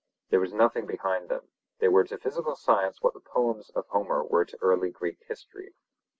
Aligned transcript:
There 0.31 0.39
was 0.39 0.51
nothing 0.51 0.87
behind 0.87 1.29
them; 1.29 1.49
they 1.77 1.87
were 1.87 2.03
to 2.05 2.17
physical 2.17 2.55
science 2.55 3.03
what 3.03 3.13
the 3.13 3.19
poems 3.19 3.69
of 3.75 3.85
Homer 3.89 4.23
were 4.23 4.45
to 4.45 4.57
early 4.59 4.89
Greek 4.89 5.19
history. 5.27 5.75